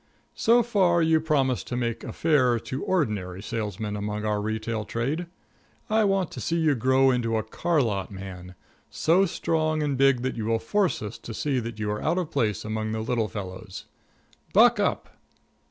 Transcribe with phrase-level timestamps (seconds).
[0.33, 5.27] So far, you promise to make a fair to ordinary salesman among our retail trade.
[5.91, 8.55] I want to see you grow into a car lot man
[8.89, 12.17] so strong and big that you will force us to see that you are out
[12.17, 13.85] of place among the little fellows.
[14.53, 15.11] Buck up!